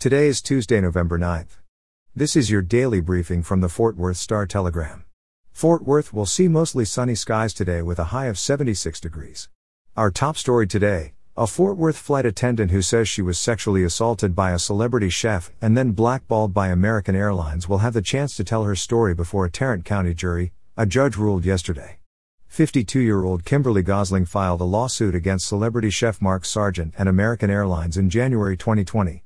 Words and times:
Today 0.00 0.28
is 0.28 0.40
Tuesday, 0.40 0.80
November 0.80 1.18
9th. 1.18 1.56
This 2.14 2.36
is 2.36 2.52
your 2.52 2.62
daily 2.62 3.00
briefing 3.00 3.42
from 3.42 3.62
the 3.62 3.68
Fort 3.68 3.96
Worth 3.96 4.16
Star 4.16 4.46
Telegram. 4.46 5.04
Fort 5.50 5.82
Worth 5.82 6.14
will 6.14 6.24
see 6.24 6.46
mostly 6.46 6.84
sunny 6.84 7.16
skies 7.16 7.52
today 7.52 7.82
with 7.82 7.98
a 7.98 8.14
high 8.14 8.26
of 8.26 8.38
76 8.38 9.00
degrees. 9.00 9.48
Our 9.96 10.12
top 10.12 10.36
story 10.36 10.68
today 10.68 11.14
a 11.36 11.48
Fort 11.48 11.76
Worth 11.76 11.96
flight 11.96 12.26
attendant 12.26 12.70
who 12.70 12.80
says 12.80 13.08
she 13.08 13.22
was 13.22 13.40
sexually 13.40 13.82
assaulted 13.82 14.36
by 14.36 14.52
a 14.52 14.60
celebrity 14.60 15.08
chef 15.08 15.50
and 15.60 15.76
then 15.76 15.90
blackballed 15.90 16.54
by 16.54 16.68
American 16.68 17.16
Airlines 17.16 17.68
will 17.68 17.78
have 17.78 17.94
the 17.94 18.00
chance 18.00 18.36
to 18.36 18.44
tell 18.44 18.62
her 18.62 18.76
story 18.76 19.16
before 19.16 19.46
a 19.46 19.50
Tarrant 19.50 19.84
County 19.84 20.14
jury, 20.14 20.52
a 20.76 20.86
judge 20.86 21.16
ruled 21.16 21.44
yesterday. 21.44 21.98
52 22.46 23.00
year 23.00 23.24
old 23.24 23.44
Kimberly 23.44 23.82
Gosling 23.82 24.26
filed 24.26 24.60
a 24.60 24.64
lawsuit 24.64 25.16
against 25.16 25.48
celebrity 25.48 25.90
chef 25.90 26.22
Mark 26.22 26.44
Sargeant 26.44 26.92
and 26.96 27.08
American 27.08 27.50
Airlines 27.50 27.96
in 27.96 28.08
January 28.08 28.56
2020. 28.56 29.24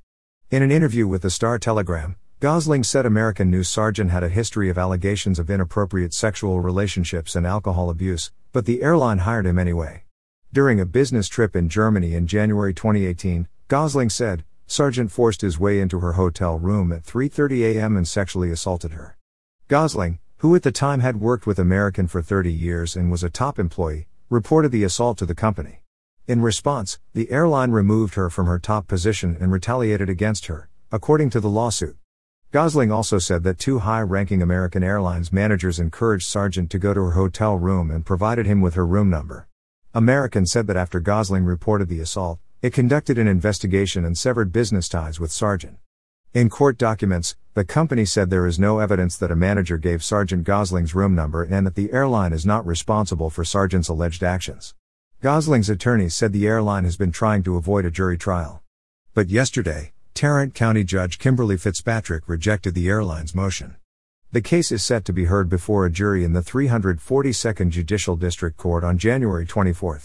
In 0.53 0.63
an 0.63 0.71
interview 0.71 1.09
with 1.09 1.23
the 1.23 1.31
Star 1.31 1.59
Telegram, 1.59 2.15
Gosling 2.39 2.85
said 2.85 3.07
American 3.07 3.51
News 3.51 3.71
Sargeant 3.71 4.11
had 4.11 4.23
a 4.23 4.29
history 4.29 4.69
of 4.69 4.77
allegations 4.77 5.39
of 5.39 5.49
inappropriate 5.49 6.13
sexual 6.13 6.61
relationships 6.61 7.35
and 7.35 7.47
alcohol 7.47 7.89
abuse, 7.89 8.33
but 8.53 8.67
the 8.67 8.83
airline 8.83 9.21
hired 9.21 9.47
him 9.47 9.59
anyway. 9.59 10.05
During 10.53 10.79
a 10.79 10.85
business 10.85 11.27
trip 11.27 11.57
in 11.57 11.71
Germany 11.71 12.13
in 12.15 12.27
January 12.27 12.75
2018, 12.75 13.49
Gosling 13.69 14.11
said, 14.11 14.45
Sargeant 14.69 15.11
forced 15.11 15.41
his 15.41 15.59
way 15.59 15.81
into 15.81 16.01
her 16.01 16.13
hotel 16.13 16.59
room 16.59 16.93
at 16.93 17.05
3:30 17.05 17.75
a.m. 17.75 17.97
and 17.97 18.07
sexually 18.07 18.51
assaulted 18.51 18.93
her. 18.93 19.17
Gosling, 19.69 20.19
who 20.41 20.55
at 20.55 20.65
the 20.65 20.71
time 20.71 21.01
had 21.01 21.19
worked 21.19 21.47
with 21.47 21.59
American 21.59 22.07
for 22.07 22.21
30 22.21 22.53
years 22.53 22.95
and 22.95 23.11
was 23.11 23.23
a 23.23 23.31
top 23.31 23.59
employee, 23.59 24.07
reported 24.29 24.71
the 24.71 24.85
assault 24.85 25.17
to 25.17 25.25
the 25.25 25.35
company. 25.35 25.82
In 26.29 26.41
response, 26.41 27.01
the 27.15 27.29
airline 27.33 27.73
removed 27.73 28.15
her 28.15 28.31
from 28.31 28.47
her 28.47 28.61
top 28.61 28.87
position 28.87 29.37
and 29.41 29.51
retaliated 29.51 30.09
against 30.09 30.47
her, 30.47 30.69
according 30.93 31.31
to 31.31 31.41
the 31.41 31.51
lawsuit. 31.51 31.97
Gosling 32.53 32.93
also 32.93 33.19
said 33.19 33.43
that 33.43 33.59
two 33.59 33.81
high 33.81 34.03
ranking 34.03 34.41
American 34.41 34.85
Airlines 34.85 35.33
managers 35.33 35.81
encouraged 35.81 36.29
Sargeant 36.29 36.71
to 36.71 36.79
go 36.79 36.95
to 36.95 37.01
her 37.01 37.11
hotel 37.13 37.57
room 37.57 37.91
and 37.91 38.07
provided 38.07 38.47
him 38.47 38.61
with 38.61 38.75
her 38.75 38.87
room 38.87 39.11
number. 39.11 39.49
American 39.95 40.47
said 40.47 40.69
that 40.69 40.77
after 40.77 41.01
Gosling 41.01 41.45
reported 41.45 41.89
the 41.89 41.99
assault, 41.99 42.39
it 42.61 42.73
conducted 42.73 43.19
an 43.19 43.27
investigation 43.27 44.05
and 44.05 44.17
severed 44.17 44.53
business 44.53 44.89
ties 44.89 45.19
with 45.19 45.33
Sargeant. 45.33 45.79
In 46.35 46.49
court 46.49 46.79
documents, 46.79 47.35
the 47.55 47.65
company 47.65 48.05
said 48.05 48.31
there 48.31 48.47
is 48.47 48.61
no 48.61 48.79
evidence 48.79 49.17
that 49.17 49.33
a 49.33 49.37
manager 49.37 49.77
gave 49.77 50.03
Sargeant 50.03 50.45
Gosling's 50.45 50.95
room 50.95 51.17
number 51.17 51.43
and 51.43 51.67
that 51.67 51.75
the 51.75 51.93
airline 51.93 52.33
is 52.33 52.47
not 52.47 52.65
responsible 52.65 53.29
for 53.29 53.43
Sargeant's 53.43 53.89
alleged 53.89 54.23
actions. 54.23 54.73
Gosling's 55.23 55.71
attorneys 55.71 56.17
said 56.17 56.33
the 56.33 56.49
airline 56.49 56.83
has 56.83 56.97
been 56.97 57.13
trying 57.13 57.45
to 57.45 57.57
avoid 57.57 57.85
a 57.85 57.93
jury 57.93 58.19
trial. 58.19 58.61
But 59.15 59.29
yesterday, 59.29 59.93
Tarrant 60.15 60.53
County 60.53 60.83
Judge 60.83 61.21
Kimberly 61.21 61.57
Fitzpatrick 61.57 62.29
rejected 62.29 62.75
the 62.75 62.89
airline's 62.89 63.33
motion. 63.33 63.77
The 64.33 64.41
case 64.41 64.73
is 64.73 64.83
set 64.83 65.05
to 65.05 65.13
be 65.13 65.27
heard 65.27 65.49
before 65.49 65.87
a 65.87 65.93
jury 65.93 66.25
in 66.25 66.33
the 66.33 66.41
342nd 66.41 67.71
Judicial 67.71 68.17
District 68.17 68.57
Court 68.57 68.83
on 68.83 68.99
January 68.99 69.47
24. 69.47 70.01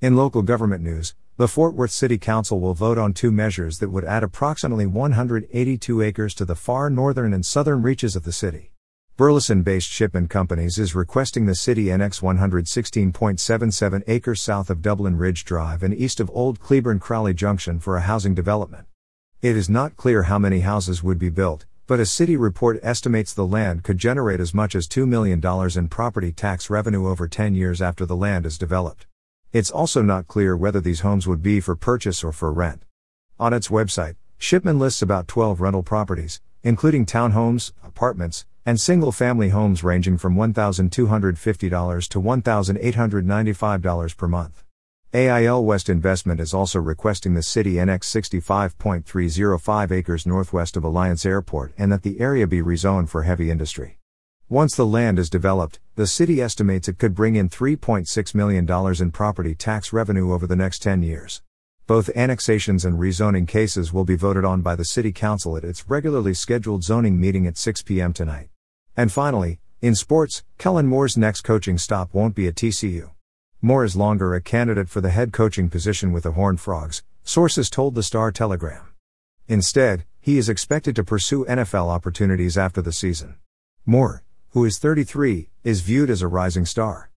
In 0.00 0.16
local 0.16 0.42
government 0.42 0.82
news, 0.82 1.14
the 1.36 1.46
Fort 1.46 1.76
Worth 1.76 1.92
City 1.92 2.18
Council 2.18 2.58
will 2.58 2.74
vote 2.74 2.98
on 2.98 3.12
two 3.12 3.30
measures 3.30 3.78
that 3.78 3.90
would 3.90 4.04
add 4.04 4.24
approximately 4.24 4.84
182 4.84 6.02
acres 6.02 6.34
to 6.34 6.44
the 6.44 6.56
far 6.56 6.90
northern 6.90 7.32
and 7.32 7.46
southern 7.46 7.82
reaches 7.82 8.16
of 8.16 8.24
the 8.24 8.32
city. 8.32 8.72
Burleson 9.16 9.62
based 9.62 9.88
Shipman 9.88 10.28
Companies 10.28 10.76
is 10.76 10.94
requesting 10.94 11.46
the 11.46 11.54
city 11.54 11.90
annex 11.90 12.20
116.77 12.20 14.02
acres 14.06 14.42
south 14.42 14.68
of 14.68 14.82
Dublin 14.82 15.16
Ridge 15.16 15.42
Drive 15.42 15.82
and 15.82 15.94
east 15.94 16.20
of 16.20 16.30
Old 16.34 16.60
Cleburne 16.60 16.98
Crowley 16.98 17.32
Junction 17.32 17.80
for 17.80 17.96
a 17.96 18.02
housing 18.02 18.34
development. 18.34 18.86
It 19.40 19.56
is 19.56 19.70
not 19.70 19.96
clear 19.96 20.24
how 20.24 20.38
many 20.38 20.60
houses 20.60 21.02
would 21.02 21.18
be 21.18 21.30
built, 21.30 21.64
but 21.86 21.98
a 21.98 22.04
city 22.04 22.36
report 22.36 22.78
estimates 22.82 23.32
the 23.32 23.46
land 23.46 23.84
could 23.84 23.96
generate 23.96 24.38
as 24.38 24.52
much 24.52 24.74
as 24.74 24.86
$2 24.86 25.08
million 25.08 25.40
in 25.78 25.88
property 25.88 26.30
tax 26.30 26.68
revenue 26.68 27.08
over 27.08 27.26
10 27.26 27.54
years 27.54 27.80
after 27.80 28.04
the 28.04 28.14
land 28.14 28.44
is 28.44 28.58
developed. 28.58 29.06
It's 29.50 29.70
also 29.70 30.02
not 30.02 30.28
clear 30.28 30.54
whether 30.54 30.82
these 30.82 31.00
homes 31.00 31.26
would 31.26 31.42
be 31.42 31.60
for 31.60 31.74
purchase 31.74 32.22
or 32.22 32.32
for 32.32 32.52
rent. 32.52 32.82
On 33.40 33.54
its 33.54 33.68
website, 33.68 34.16
Shipman 34.36 34.78
lists 34.78 35.00
about 35.00 35.26
12 35.26 35.62
rental 35.62 35.82
properties, 35.82 36.42
including 36.62 37.06
townhomes, 37.06 37.72
apartments, 37.82 38.44
and 38.66 38.80
single 38.80 39.12
family 39.12 39.50
homes 39.50 39.84
ranging 39.84 40.18
from 40.18 40.34
$1,250 40.34 42.08
to 42.08 42.20
$1,895 42.20 44.16
per 44.16 44.26
month. 44.26 44.64
AIL 45.14 45.64
West 45.64 45.88
Investment 45.88 46.40
is 46.40 46.52
also 46.52 46.80
requesting 46.80 47.34
the 47.34 47.42
city 47.44 47.78
annex 47.78 48.12
65.305 48.12 49.92
acres 49.92 50.26
northwest 50.26 50.76
of 50.76 50.82
Alliance 50.82 51.24
Airport 51.24 51.72
and 51.78 51.92
that 51.92 52.02
the 52.02 52.18
area 52.18 52.44
be 52.48 52.60
rezoned 52.60 53.08
for 53.08 53.22
heavy 53.22 53.52
industry. 53.52 53.98
Once 54.48 54.74
the 54.74 54.84
land 54.84 55.20
is 55.20 55.30
developed, 55.30 55.78
the 55.94 56.08
city 56.08 56.42
estimates 56.42 56.88
it 56.88 56.98
could 56.98 57.14
bring 57.14 57.36
in 57.36 57.48
$3.6 57.48 58.34
million 58.34 58.68
in 59.00 59.10
property 59.12 59.54
tax 59.54 59.92
revenue 59.92 60.32
over 60.32 60.46
the 60.46 60.56
next 60.56 60.80
10 60.82 61.04
years. 61.04 61.40
Both 61.86 62.10
annexations 62.16 62.84
and 62.84 62.98
rezoning 62.98 63.46
cases 63.46 63.92
will 63.92 64.04
be 64.04 64.16
voted 64.16 64.44
on 64.44 64.60
by 64.60 64.74
the 64.74 64.84
City 64.84 65.12
Council 65.12 65.56
at 65.56 65.62
its 65.62 65.88
regularly 65.88 66.34
scheduled 66.34 66.82
zoning 66.82 67.20
meeting 67.20 67.46
at 67.46 67.56
6 67.56 67.82
p.m. 67.82 68.12
tonight. 68.12 68.48
And 68.96 69.12
finally, 69.12 69.60
in 69.82 69.94
sports, 69.94 70.42
Kellen 70.56 70.86
Moore's 70.86 71.18
next 71.18 71.42
coaching 71.42 71.76
stop 71.76 72.14
won't 72.14 72.34
be 72.34 72.48
at 72.48 72.54
TCU. 72.54 73.10
Moore 73.60 73.84
is 73.84 73.94
longer 73.94 74.34
a 74.34 74.40
candidate 74.40 74.88
for 74.88 75.02
the 75.02 75.10
head 75.10 75.32
coaching 75.32 75.68
position 75.68 76.12
with 76.12 76.22
the 76.22 76.32
Horned 76.32 76.60
Frogs, 76.60 77.02
sources 77.22 77.68
told 77.68 77.94
the 77.94 78.02
Star 78.02 78.32
Telegram. 78.32 78.92
Instead, 79.48 80.04
he 80.18 80.38
is 80.38 80.48
expected 80.48 80.96
to 80.96 81.04
pursue 81.04 81.44
NFL 81.44 81.88
opportunities 81.88 82.56
after 82.56 82.80
the 82.80 82.92
season. 82.92 83.36
Moore, 83.84 84.24
who 84.50 84.64
is 84.64 84.78
33, 84.78 85.50
is 85.62 85.82
viewed 85.82 86.08
as 86.08 86.22
a 86.22 86.28
rising 86.28 86.64
star. 86.64 87.10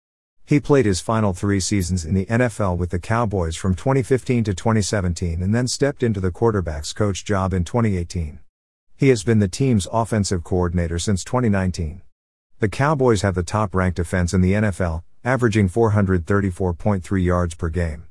He 0.46 0.60
played 0.60 0.86
his 0.86 1.00
final 1.00 1.34
three 1.34 1.60
seasons 1.60 2.04
in 2.04 2.14
the 2.14 2.26
NFL 2.26 2.78
with 2.78 2.90
the 2.90 3.00
Cowboys 3.00 3.56
from 3.56 3.74
2015 3.74 4.44
to 4.44 4.54
2017 4.54 5.42
and 5.42 5.56
then 5.56 5.68
stepped 5.68 6.04
into 6.04 6.20
the 6.20 6.32
quarterback's 6.32 6.92
coach 6.92 7.24
job 7.24 7.54
in 7.54 7.64
2018. 7.64 8.40
He 9.00 9.08
has 9.08 9.24
been 9.24 9.40
the 9.40 9.48
team's 9.48 9.88
offensive 9.94 10.44
coordinator 10.44 11.00
since 11.00 11.24
2019. 11.24 12.02
The 12.60 12.68
Cowboys 12.68 13.22
have 13.22 13.34
the 13.34 13.44
top 13.44 13.74
ranked 13.74 13.98
offense 13.98 14.34
in 14.34 14.42
the 14.42 14.52
NFL, 14.52 15.04
averaging 15.24 15.70
434.3 15.70 17.24
yards 17.24 17.56
per 17.56 17.70
game. 17.70 18.08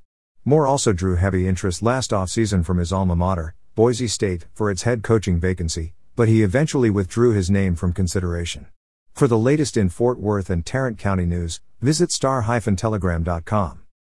Moore 0.47 0.67
also 0.67 0.95
drew 0.95 1.17
heavy 1.17 1.47
interest 1.47 1.83
last 1.83 2.11
offseason 2.11 2.65
from 2.65 2.79
his 2.79 2.91
alma 2.91 3.15
mater, 3.15 3.55
Boise 3.75 4.09
State, 4.09 4.47
for 4.55 4.71
its 4.71 4.85
head 4.85 5.03
coaching 5.03 5.39
vacancy, 5.39 5.93
but 6.17 6.27
he 6.27 6.43
eventually 6.43 6.89
withdrew 6.89 7.35
his 7.35 7.51
name 7.51 7.75
from 7.75 7.93
consideration. 7.93 8.69
For 9.13 9.29
the 9.29 9.37
latest 9.37 9.77
in 9.77 9.91
Fort 9.91 10.19
Worth 10.19 10.49
and 10.49 10.65
Tarrant 10.65 10.97
County 10.97 11.27
news, 11.27 11.61
visit 11.83 12.11
star-telegram.com. 12.11 13.83